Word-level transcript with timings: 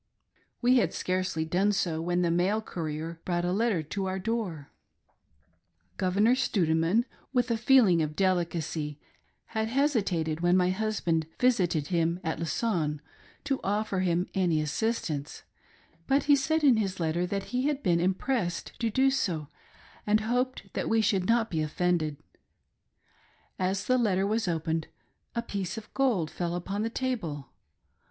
We 0.63 0.77
had 0.77 0.95
scarcely 0.95 1.45
done 1.45 1.73
so 1.73 2.01
when 2.01 2.23
the 2.23 2.31
mail 2.31 2.59
courier 2.59 3.21
brought 3.23 3.45
a 3.45 3.51
letter 3.51 3.83
to 3.83 4.07
our 4.07 4.17
door. 4.17 4.71
THE 4.73 4.87
TRIAL 4.87 4.97
OF 4.97 5.13
OUR 5.13 5.13
FAITH. 5.13 5.93
Hg 5.93 5.97
Governor 5.97 6.35
Stoudeman, 6.35 7.05
with 7.33 7.51
a 7.51 7.55
feeling 7.57 8.01
of 8.01 8.15
delicacy, 8.15 8.99
had 9.53 9.67
hesi 9.67 10.01
tated, 10.01 10.41
when 10.41 10.57
my 10.57 10.71
husband 10.71 11.27
visited 11.39 11.89
him 11.89 12.19
at 12.23 12.39
Lausanne, 12.39 12.99
to 13.43 13.59
offer 13.63 13.99
him 13.99 14.27
any 14.33 14.59
assistance; 14.59 15.43
but, 16.07 16.23
he 16.23 16.35
said 16.35 16.63
in 16.63 16.77
his 16.77 16.99
letter, 16.99 17.27
he 17.37 17.67
had 17.67 17.83
been" 17.83 17.99
im 17.99 18.15
pressed" 18.15 18.71
to 18.79 18.89
do 18.89 19.11
so, 19.11 19.49
and 20.07 20.21
hoped 20.21 20.73
that 20.73 20.89
we 20.89 21.01
should 21.01 21.27
not 21.27 21.51
be 21.51 21.61
offended. 21.61 22.17
As 23.59 23.85
the 23.85 23.99
letter 23.99 24.25
was 24.25 24.47
opened, 24.47 24.87
a 25.35 25.43
piece 25.43 25.77
of 25.77 25.93
gold 25.93 26.31
fell 26.31 26.55
upon 26.55 26.81
the 26.81 26.89
table. 26.89 27.51